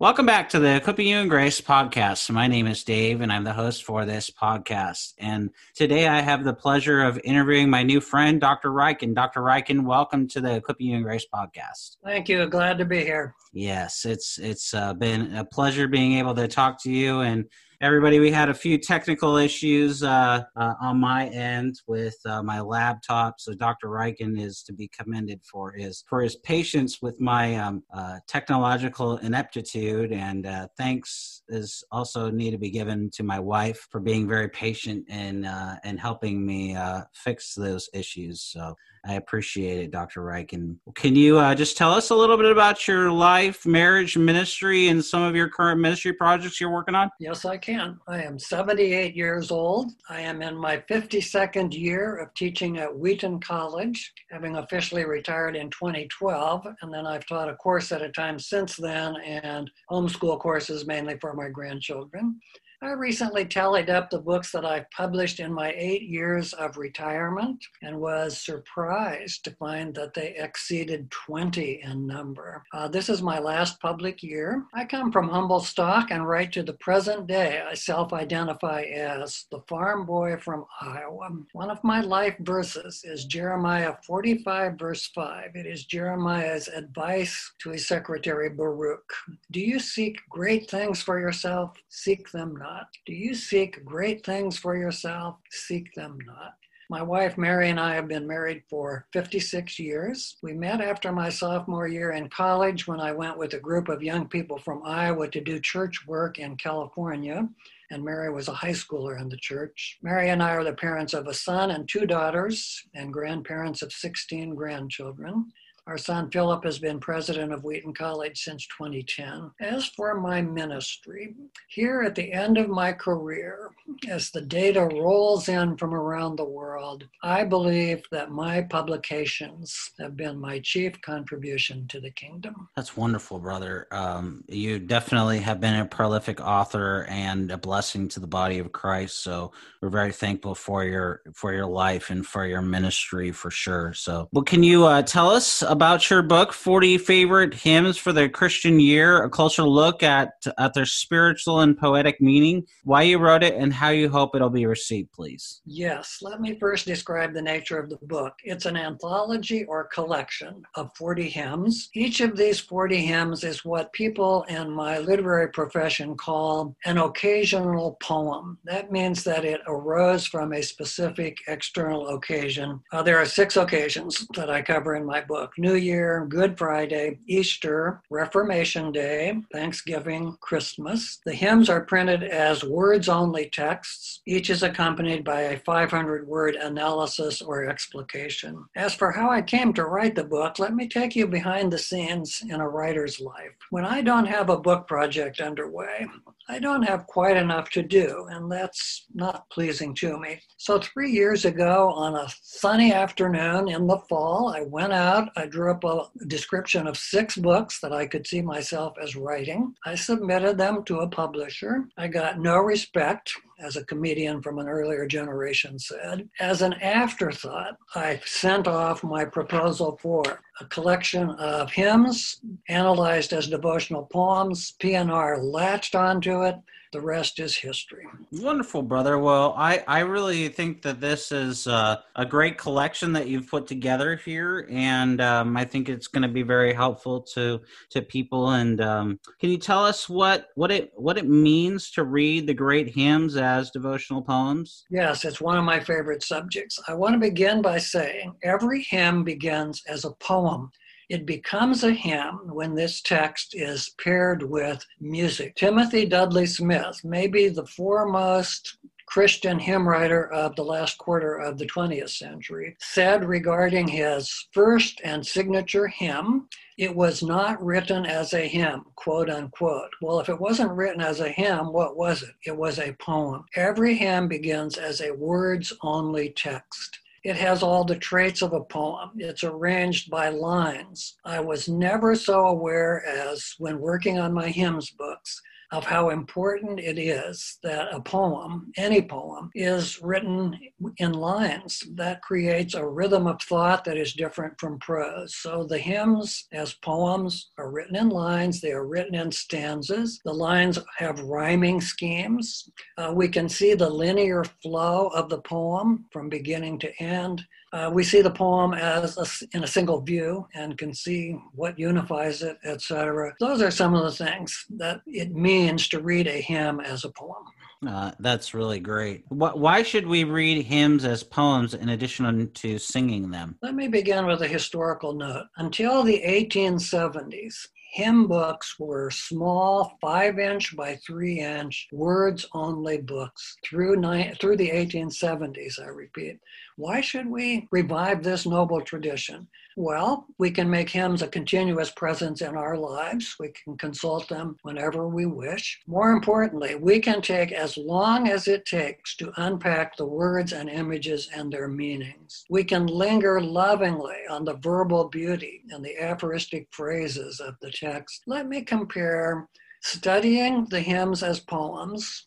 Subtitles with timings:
[0.00, 2.30] Welcome back to the Equipping You in Grace podcast.
[2.30, 5.14] My name is Dave, and I'm the host for this podcast.
[5.18, 8.70] And today I have the pleasure of interviewing my new friend, Dr.
[8.70, 9.12] Ryken.
[9.12, 9.40] Dr.
[9.40, 11.96] Ryken, welcome to the Equipping You in Grace podcast.
[12.04, 12.46] Thank you.
[12.46, 13.34] Glad to be here.
[13.52, 17.46] Yes, it's it's uh, been a pleasure being able to talk to you and
[17.80, 18.18] everybody.
[18.18, 23.38] We had a few technical issues uh, uh, on my end with uh, my laptop,
[23.38, 23.88] so Dr.
[23.88, 29.18] Ryken is to be commended for his for his patience with my um, uh, technological
[29.18, 34.28] ineptitude, and uh, thanks is also need to be given to my wife for being
[34.28, 35.46] very patient and
[35.84, 36.76] and helping me
[37.12, 38.42] fix those issues.
[38.42, 38.74] So.
[39.06, 40.22] I appreciate it, Dr.
[40.22, 40.76] Ryken.
[40.94, 45.04] Can you uh, just tell us a little bit about your life, marriage, ministry, and
[45.04, 47.10] some of your current ministry projects you're working on?
[47.20, 47.98] Yes, I can.
[48.06, 49.92] I am 78 years old.
[50.08, 55.70] I am in my 52nd year of teaching at Wheaton College, having officially retired in
[55.70, 56.66] 2012.
[56.82, 61.18] And then I've taught a course at a time since then and homeschool courses mainly
[61.18, 62.40] for my grandchildren.
[62.80, 67.58] I recently tallied up the books that I've published in my eight years of retirement
[67.82, 72.62] and was surprised to find that they exceeded 20 in number.
[72.72, 74.64] Uh, this is my last public year.
[74.74, 79.46] I come from humble stock and right to the present day, I self identify as
[79.50, 81.30] the farm boy from Iowa.
[81.54, 85.50] One of my life verses is Jeremiah 45, verse 5.
[85.56, 89.12] It is Jeremiah's advice to his secretary Baruch
[89.50, 91.76] Do you seek great things for yourself?
[91.88, 92.88] Seek them not not.
[93.06, 95.36] Do you seek great things for yourself?
[95.50, 96.54] Seek them not.
[96.90, 100.38] My wife Mary and I have been married for 56 years.
[100.42, 104.02] We met after my sophomore year in college when I went with a group of
[104.02, 107.46] young people from Iowa to do church work in California.
[107.90, 109.98] And Mary was a high schooler in the church.
[110.02, 113.92] Mary and I are the parents of a son and two daughters, and grandparents of
[113.92, 115.52] 16 grandchildren.
[115.88, 119.50] Our son Philip has been president of Wheaton College since 2010.
[119.58, 121.34] As for my ministry,
[121.68, 123.70] here at the end of my career,
[124.06, 130.14] as the data rolls in from around the world, I believe that my publications have
[130.14, 132.68] been my chief contribution to the kingdom.
[132.76, 133.86] That's wonderful, brother.
[133.90, 138.72] Um, you definitely have been a prolific author and a blessing to the body of
[138.72, 139.22] Christ.
[139.22, 143.94] So we're very thankful for your for your life and for your ministry for sure.
[143.94, 145.62] So, well, can you uh, tell us?
[145.62, 150.32] About about your book, 40 Favorite Hymns for the Christian Year, a closer look at,
[150.58, 154.50] at their spiritual and poetic meaning, why you wrote it, and how you hope it'll
[154.50, 155.60] be received, please.
[155.64, 158.34] Yes, let me first describe the nature of the book.
[158.42, 161.90] It's an anthology or collection of 40 hymns.
[161.94, 167.98] Each of these 40 hymns is what people in my literary profession call an occasional
[168.02, 168.58] poem.
[168.64, 172.80] That means that it arose from a specific external occasion.
[172.90, 177.18] Uh, there are six occasions that I cover in my book New Year, Good Friday,
[177.26, 181.20] Easter, Reformation Day, Thanksgiving, Christmas.
[181.26, 184.22] The hymns are printed as words only texts.
[184.26, 188.64] Each is accompanied by a 500 word analysis or explication.
[188.76, 191.76] As for how I came to write the book, let me take you behind the
[191.76, 193.52] scenes in a writer's life.
[193.68, 196.06] When I don't have a book project underway,
[196.50, 200.40] I don't have quite enough to do, and that's not pleasing to me.
[200.56, 205.44] So, three years ago, on a sunny afternoon in the fall, I went out, I
[205.46, 209.74] drew up a description of six books that I could see myself as writing.
[209.84, 211.84] I submitted them to a publisher.
[211.98, 216.28] I got no respect as a comedian from an earlier generation said.
[216.40, 220.22] As an afterthought, I sent off my proposal for
[220.60, 224.72] a collection of hymns analyzed as devotional poems.
[224.78, 226.56] P&R latched onto it
[226.92, 228.06] the rest is history.
[228.32, 229.18] Wonderful, brother.
[229.18, 233.66] Well, I, I really think that this is uh, a great collection that you've put
[233.66, 238.50] together here, and um, I think it's going to be very helpful to to people.
[238.50, 242.54] And um, can you tell us what what it what it means to read the
[242.54, 244.84] great hymns as devotional poems?
[244.90, 246.78] Yes, it's one of my favorite subjects.
[246.88, 250.70] I want to begin by saying every hymn begins as a poem.
[251.08, 255.56] It becomes a hymn when this text is paired with music.
[255.56, 258.76] Timothy Dudley Smith, maybe the foremost
[259.06, 265.00] Christian hymn writer of the last quarter of the 20th century, said regarding his first
[265.02, 269.90] and signature hymn, it was not written as a hymn, quote unquote.
[270.02, 272.34] Well, if it wasn't written as a hymn, what was it?
[272.44, 273.46] It was a poem.
[273.56, 276.98] Every hymn begins as a words only text.
[277.28, 279.10] It has all the traits of a poem.
[279.18, 281.18] It's arranged by lines.
[281.26, 285.42] I was never so aware as when working on my hymns books
[285.72, 290.58] of how important it is that a poem, any poem, is written
[290.96, 291.82] in lines.
[291.94, 295.34] That creates a rhythm of thought that is different from prose.
[295.36, 300.20] So the hymns, as poems, are written in lines, they are written in stanzas.
[300.24, 302.70] The lines have rhyming schemes.
[302.96, 307.44] Uh, we can see the linear flow of the poem from beginning to end.
[307.72, 311.78] Uh, we see the poem as a, in a single view and can see what
[311.78, 313.34] unifies it, etc.
[313.40, 317.10] Those are some of the things that it means to read a hymn as a
[317.10, 317.44] poem.
[317.86, 319.24] Uh, that's really great.
[319.28, 323.56] Why should we read hymns as poems in addition to singing them?
[323.62, 325.44] Let me begin with a historical note.
[325.58, 327.54] Until the 1870s,
[327.92, 334.56] hymn books were small, five inch by three inch, words only books through, ni- through
[334.56, 336.40] the 1870s, I repeat.
[336.78, 339.48] Why should we revive this noble tradition?
[339.76, 343.34] Well, we can make hymns a continuous presence in our lives.
[343.40, 345.80] We can consult them whenever we wish.
[345.88, 350.70] More importantly, we can take as long as it takes to unpack the words and
[350.70, 352.44] images and their meanings.
[352.48, 358.22] We can linger lovingly on the verbal beauty and the aphoristic phrases of the text.
[358.28, 359.48] Let me compare
[359.82, 362.26] studying the hymns as poems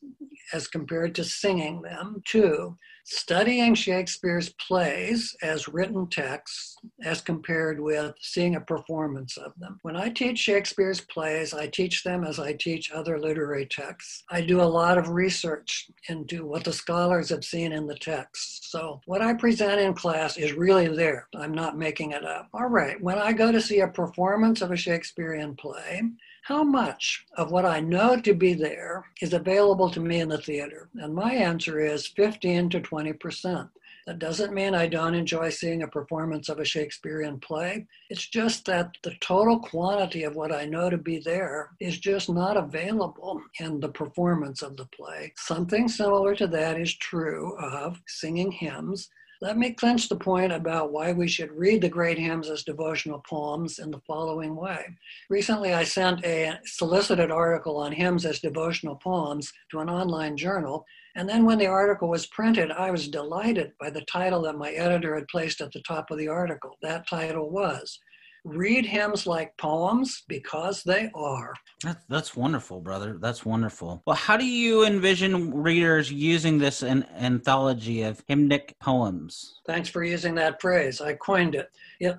[0.54, 8.14] as compared to singing them to studying Shakespeare's plays as written texts as compared with
[8.22, 9.80] seeing a performance of them.
[9.82, 14.24] When I teach Shakespeare's plays, I teach them as I teach other literary texts.
[14.30, 18.72] I do a lot of research into what the scholars have seen in the text.
[18.72, 21.28] So what I present in class is really there.
[21.36, 22.50] I'm not making it up.
[22.54, 26.02] All right, when I go to see a performance of a Shakespearean play,
[26.44, 30.40] how much of what I know to be there is available to me in the
[30.40, 30.90] theater?
[30.96, 33.70] And my answer is 15 to 20%.
[34.08, 37.86] That doesn't mean I don't enjoy seeing a performance of a Shakespearean play.
[38.10, 42.28] It's just that the total quantity of what I know to be there is just
[42.28, 45.34] not available in the performance of the play.
[45.38, 49.10] Something similar to that is true of singing hymns
[49.42, 53.24] let me clinch the point about why we should read the great hymns as devotional
[53.28, 54.86] poems in the following way.
[55.32, 60.86] Recently, I sent a solicited article on hymns as devotional poems to an online journal.
[61.16, 64.72] And then when the article was printed, I was delighted by the title that my
[64.74, 66.78] editor had placed at the top of the article.
[66.84, 68.00] That title was
[68.44, 71.54] read hymns like poems because they are.
[71.84, 73.18] That's, that's wonderful, brother.
[73.20, 74.02] That's wonderful.
[74.06, 79.60] Well, how do you envision readers using this an anthology of hymnic poems?
[79.68, 81.02] Thanks for using that phrase.
[81.02, 81.70] I coined it.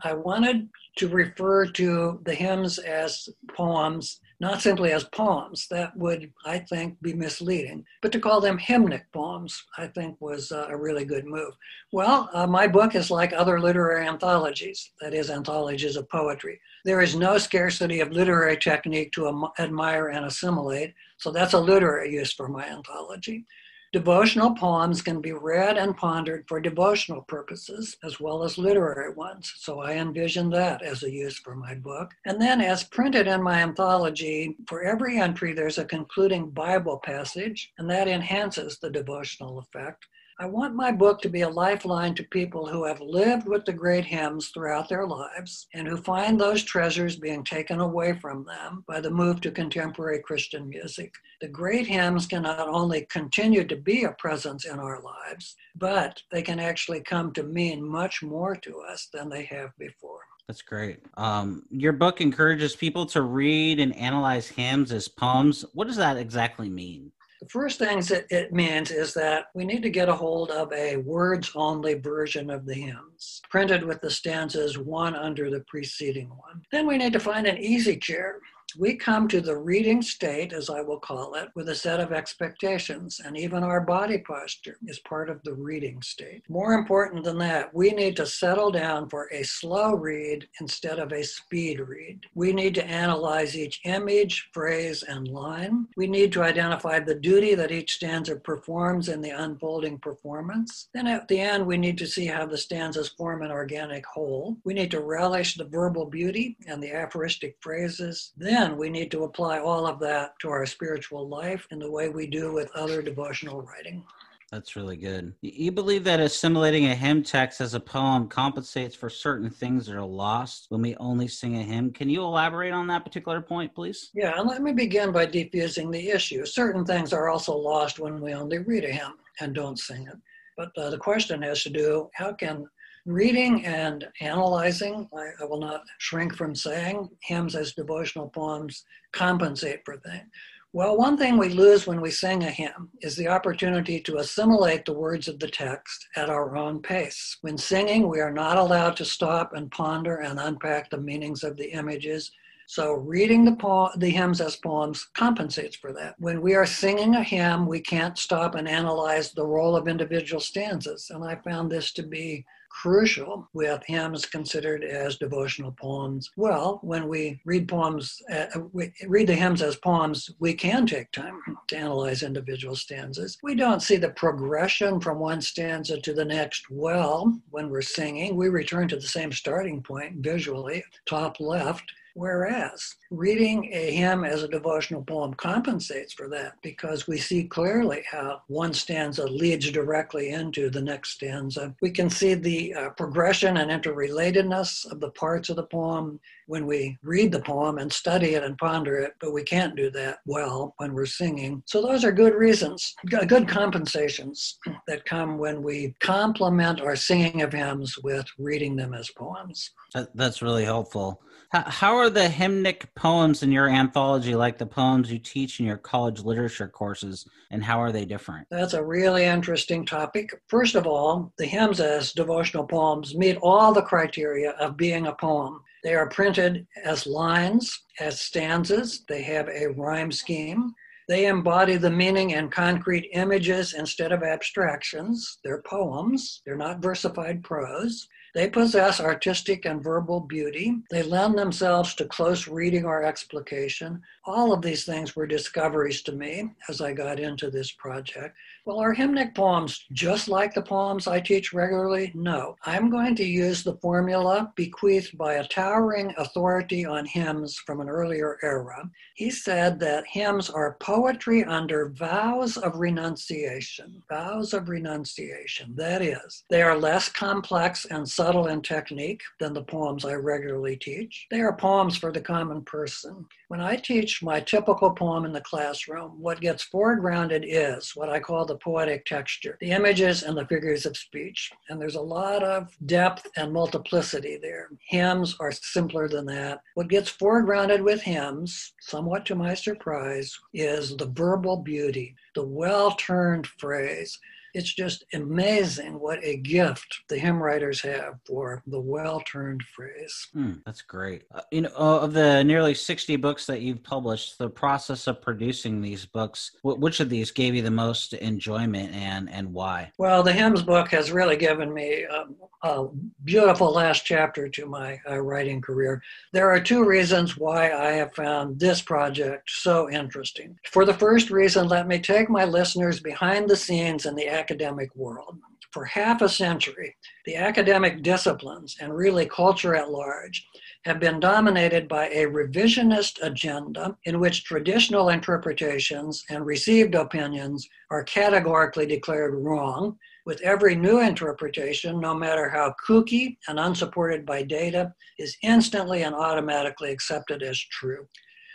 [0.04, 5.68] I wanted to refer to the hymns as poems not simply as poems.
[5.70, 7.84] That would, I think, be misleading.
[8.02, 11.54] But to call them hymnic poems, I think, was uh, a really good move.
[11.92, 16.60] Well, uh, my book is like other literary anthologies, that is, anthologies of poetry.
[16.84, 21.60] There is no scarcity of literary technique to am- admire and assimilate, so that's a
[21.60, 23.46] literary use for my anthology.
[23.92, 29.52] Devotional poems can be read and pondered for devotional purposes as well as literary ones,
[29.58, 32.10] so I envision that as a use for my book.
[32.24, 37.70] And then, as printed in my anthology, for every entry there's a concluding Bible passage,
[37.76, 40.06] and that enhances the devotional effect.
[40.38, 43.72] I want my book to be a lifeline to people who have lived with the
[43.72, 48.84] great hymns throughout their lives and who find those treasures being taken away from them
[48.88, 51.12] by the move to contemporary Christian music.
[51.40, 56.22] The great hymns can not only continue to be a presence in our lives, but
[56.30, 60.20] they can actually come to mean much more to us than they have before.
[60.48, 61.00] That's great.
[61.16, 65.64] Um, your book encourages people to read and analyze hymns as poems.
[65.72, 67.12] What does that exactly mean?
[67.42, 70.72] The first things that it means is that we need to get a hold of
[70.72, 76.28] a words only version of the hymns, printed with the stanzas one under the preceding
[76.28, 76.62] one.
[76.70, 78.38] Then we need to find an easy chair
[78.78, 82.12] we come to the reading state, as I will call it, with a set of
[82.12, 86.42] expectations, and even our body posture is part of the reading state.
[86.48, 91.12] More important than that, we need to settle down for a slow read instead of
[91.12, 92.20] a speed read.
[92.34, 95.88] We need to analyze each image, phrase, and line.
[95.96, 100.88] We need to identify the duty that each stanza performs in the unfolding performance.
[100.94, 104.56] Then at the end, we need to see how the stanzas form an organic whole.
[104.64, 108.32] We need to relish the verbal beauty and the aphoristic phrases.
[108.36, 111.90] Then then we need to apply all of that to our spiritual life in the
[111.90, 114.04] way we do with other devotional writing.
[114.50, 115.32] That's really good.
[115.40, 119.96] You believe that assimilating a hymn text as a poem compensates for certain things that
[119.96, 121.90] are lost when we only sing a hymn.
[121.90, 124.10] Can you elaborate on that particular point, please?
[124.12, 126.44] Yeah, and let me begin by defusing the issue.
[126.44, 130.18] Certain things are also lost when we only read a hymn and don't sing it.
[130.58, 132.66] But uh, the question has to do how can
[133.04, 139.80] reading and analyzing, I, I, will not shrink from saying, hymns as devotional poems compensate
[139.84, 140.28] for things.
[140.74, 144.86] Well, one thing we lose when we sing a hymn is the opportunity to assimilate
[144.86, 147.36] the words of the text at our own pace.
[147.42, 151.58] When singing, we are not allowed to stop and ponder and unpack the meanings of
[151.58, 152.30] the images.
[152.68, 156.14] So, reading the, the hymns as poems compensates for that.
[156.18, 160.40] When we are singing a hymn, we can't stop and analyze the role of individual
[160.40, 161.10] stanzas.
[161.10, 162.46] And I found this to be
[162.80, 166.30] crucial with hymns considered as devotional poems.
[166.36, 171.10] Well, when we read poems, uh, we read the hymns as poems, we can take
[171.12, 173.38] time to analyze individual stanzas.
[173.42, 178.36] We don't see the progression from one stanza to the next well when we're singing.
[178.36, 184.42] We return to the same starting point visually, top left Whereas reading a hymn as
[184.42, 190.30] a devotional poem compensates for that because we see clearly how one stanza leads directly
[190.30, 191.74] into the next stanza.
[191.80, 196.66] We can see the uh, progression and interrelatedness of the parts of the poem when
[196.66, 200.18] we read the poem and study it and ponder it, but we can't do that
[200.26, 201.62] well when we're singing.
[201.66, 204.58] So, those are good reasons, good compensations
[204.92, 209.70] that come when we complement our singing of hymns with reading them as poems.
[210.14, 211.22] That's really helpful.
[211.50, 215.78] How are the hymnic poems in your anthology like the poems you teach in your
[215.78, 218.46] college literature courses, and how are they different?
[218.50, 220.30] That's a really interesting topic.
[220.48, 225.14] First of all, the hymns as devotional poems meet all the criteria of being a
[225.14, 225.62] poem.
[225.84, 230.72] They are printed as lines, as stanzas, they have a rhyme scheme.
[231.12, 235.36] They embody the meaning in concrete images instead of abstractions.
[235.44, 238.08] They're poems, they're not versified prose.
[238.34, 240.78] They possess artistic and verbal beauty.
[240.90, 244.00] They lend themselves to close reading or explication.
[244.24, 248.34] All of these things were discoveries to me as I got into this project.
[248.64, 252.12] Well, are hymnic poems just like the poems I teach regularly?
[252.14, 252.56] No.
[252.64, 257.88] I'm going to use the formula bequeathed by a towering authority on hymns from an
[257.88, 258.88] earlier era.
[259.14, 264.02] He said that hymns are poetry under vows of renunciation.
[264.08, 265.74] Vows of renunciation.
[265.76, 270.76] That is, they are less complex and subtle in technique than the poems I regularly
[270.76, 271.26] teach.
[271.28, 273.26] They are poems for the common person.
[273.48, 278.20] When I teach my typical poem in the classroom, what gets foregrounded is what I
[278.20, 281.50] call the poetic texture, the images and the figures of speech.
[281.68, 284.68] And there's a lot of depth and multiplicity there.
[284.88, 286.60] Hymns are simpler than that.
[286.74, 292.92] What gets foregrounded with hymns, somewhat to my surprise, is the verbal beauty, the well
[292.92, 294.16] turned phrase
[294.54, 300.28] it's just amazing what a gift the hymn writers have for the well-turned phrase.
[300.36, 301.24] Mm, that's great.
[301.34, 305.22] Uh, you know, uh, of the nearly 60 books that you've published, the process of
[305.22, 309.90] producing these books, which of these gave you the most enjoyment and and why?
[309.98, 312.26] Well, the hymns book has really given me a,
[312.68, 312.88] a
[313.24, 316.02] beautiful last chapter to my uh, writing career.
[316.32, 320.58] There are two reasons why I have found this project so interesting.
[320.70, 324.90] For the first reason, let me take my listeners behind the scenes in the academic
[324.96, 325.36] world.
[325.70, 326.94] For half a century,
[327.26, 330.44] the academic disciplines and really culture at large
[330.84, 338.02] have been dominated by a revisionist agenda in which traditional interpretations and received opinions are
[338.02, 339.96] categorically declared wrong,
[340.26, 346.14] with every new interpretation, no matter how kooky and unsupported by data, is instantly and
[346.14, 348.06] automatically accepted as true.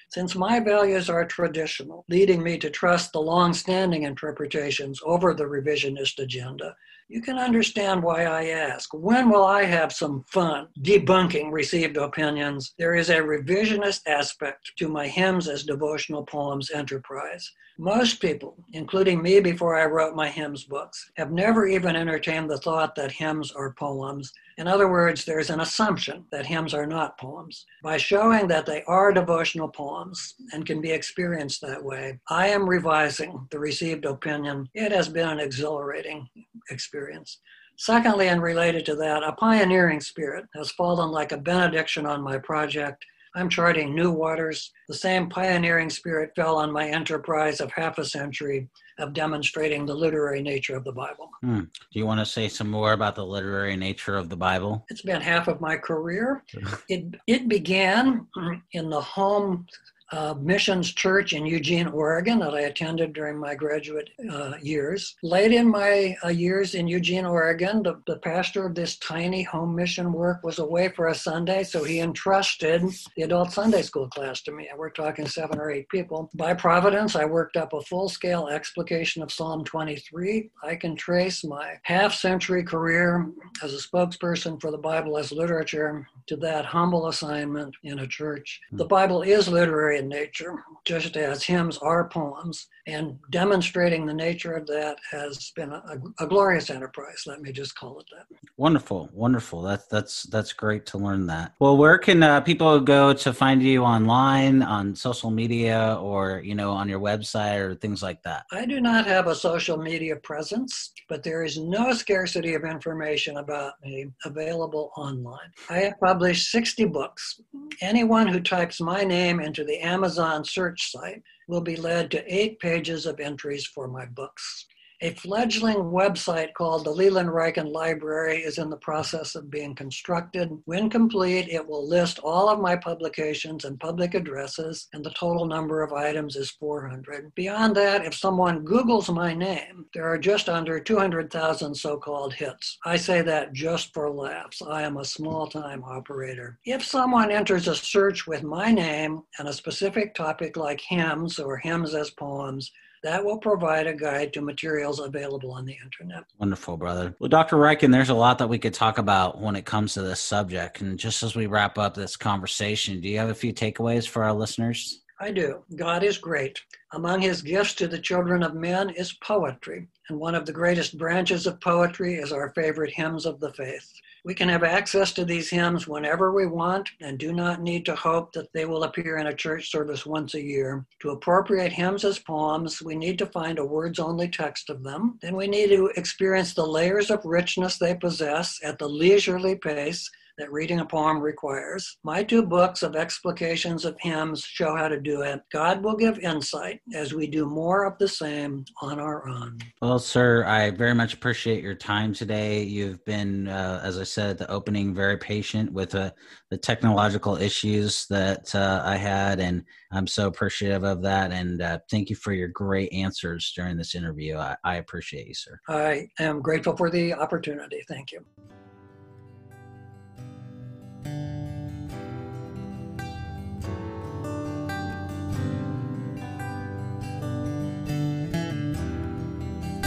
[0.09, 5.43] Since my values are traditional, leading me to trust the long standing interpretations over the
[5.43, 6.75] revisionist agenda,
[7.09, 12.73] you can understand why I ask when will I have some fun debunking received opinions?
[12.77, 17.49] There is a revisionist aspect to my hymns as devotional poems enterprise.
[17.79, 22.57] Most people, including me before I wrote my hymns books, have never even entertained the
[22.57, 24.33] thought that hymns are poems.
[24.57, 27.67] In other words, there's an assumption that hymns are not poems.
[27.83, 32.67] By showing that they are devotional poems and can be experienced that way, I am
[32.67, 34.67] revising the received opinion.
[34.73, 36.27] It has been an exhilarating
[36.69, 37.39] experience.
[37.77, 42.37] Secondly, and related to that, a pioneering spirit has fallen like a benediction on my
[42.37, 43.05] project
[43.37, 44.71] I'm charting new waters.
[44.87, 49.93] The same pioneering spirit fell on my enterprise of half a century of demonstrating the
[49.93, 51.29] literary nature of the Bible.
[51.43, 51.59] Hmm.
[51.59, 54.85] Do you want to say some more about the literary nature of the Bible?
[54.89, 56.43] It's been half of my career.
[56.89, 58.25] it, it began
[58.71, 59.67] in the home
[60.11, 65.15] a missions church in Eugene, Oregon, that I attended during my graduate uh, years.
[65.21, 69.75] Late in my uh, years in Eugene, Oregon, the, the pastor of this tiny home
[69.75, 72.83] mission work was away for a Sunday, so he entrusted
[73.15, 74.67] the adult Sunday school class to me.
[74.69, 76.29] And We're talking seven or eight people.
[76.35, 80.49] By providence, I worked up a full scale explication of Psalm 23.
[80.63, 83.29] I can trace my half century career
[83.61, 88.59] as a spokesperson for the Bible as literature to that humble assignment in a church.
[88.71, 94.53] The Bible is literary in nature, just as hymns are poems, and demonstrating the nature
[94.53, 97.23] of that has been a, a glorious enterprise.
[97.25, 98.25] Let me just call it that.
[98.57, 99.61] Wonderful, wonderful.
[99.61, 101.53] That's that's that's great to learn that.
[101.59, 106.55] Well, where can uh, people go to find you online, on social media, or you
[106.55, 108.45] know, on your website or things like that?
[108.51, 113.37] I do not have a social media presence, but there is no scarcity of information
[113.37, 115.51] about me available online.
[115.69, 117.41] I have published 60 books.
[117.79, 122.59] Anyone who types my name into the Amazon search site will be led to eight
[122.59, 124.65] pages of entries for my books.
[125.01, 130.49] A fledgling website called the Leland Ryken Library is in the process of being constructed.
[130.65, 135.45] When complete, it will list all of my publications and public addresses, and the total
[135.45, 137.31] number of items is 400.
[137.35, 142.79] Beyond that, if someone Googles my name, there are just under 200,000 so called hits.
[142.83, 144.63] I say that just for laughs.
[144.63, 146.57] I am a small time operator.
[146.65, 151.57] If someone enters a search with my name and a specific topic like hymns or
[151.57, 152.71] hymns as poems,
[153.07, 156.25] that will provide a guide to materials available on the internet.
[156.39, 157.15] Wonderful, brother.
[157.19, 157.55] Well, Dr.
[157.55, 160.81] Ryken, there's a lot that we could talk about when it comes to this subject.
[160.81, 164.25] And just as we wrap up this conversation, do you have a few takeaways for
[164.25, 165.01] our listeners?
[165.19, 165.63] I do.
[165.75, 166.61] God is great.
[166.91, 170.95] Among his gifts to the children of men is poetry, and one of the greatest
[170.97, 173.91] branches of poetry is our favorite hymns of the faith.
[174.23, 177.95] We can have access to these hymns whenever we want and do not need to
[177.95, 180.85] hope that they will appear in a church service once a year.
[181.01, 185.17] To appropriate hymns as poems, we need to find a words only text of them.
[185.21, 190.11] Then we need to experience the layers of richness they possess at the leisurely pace
[190.37, 191.97] that reading a poem requires.
[192.03, 195.41] My two books of explications of hymns show how to do it.
[195.51, 199.57] God will give insight as we do more of the same on our own.
[199.81, 202.63] Well, sir, I very much appreciate your time today.
[202.63, 206.11] You've been, uh, as I said at the opening, very patient with uh,
[206.49, 211.31] the technological issues that uh, I had, and I'm so appreciative of that.
[211.31, 214.37] And uh, thank you for your great answers during this interview.
[214.37, 215.59] I, I appreciate you, sir.
[215.67, 217.83] I am grateful for the opportunity.
[217.87, 218.25] Thank you.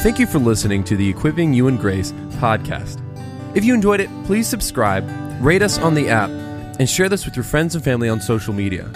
[0.01, 3.03] Thank you for listening to the Equipping You in Grace podcast.
[3.55, 5.07] If you enjoyed it, please subscribe,
[5.43, 6.31] rate us on the app,
[6.81, 8.91] and share this with your friends and family on social media.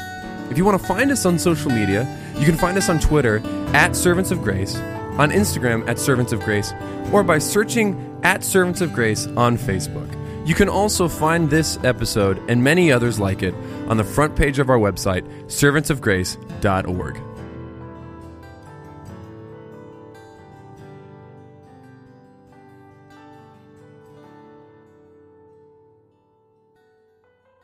[0.50, 2.08] If you want to find us on social media,
[2.38, 3.42] you can find us on Twitter
[3.74, 4.76] at Servants of Grace,
[5.18, 6.72] on Instagram at Servants of Grace,
[7.12, 10.10] or by searching at Servants of Grace on Facebook.
[10.44, 13.54] You can also find this episode and many others like it
[13.88, 17.33] on the front page of our website, servantsofgrace.org.